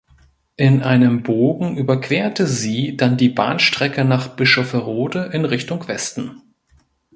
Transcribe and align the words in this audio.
In 0.55 0.81
einem 0.81 1.21
Bogen 1.21 1.77
überquerte 1.77 2.47
sie 2.47 2.97
dann 2.97 3.17
die 3.17 3.29
Bahnstrecke 3.29 4.03
nach 4.03 4.29
Bischofferode 4.35 5.29
in 5.31 5.45
Richtung 5.45 5.87
Westen. 5.87 6.41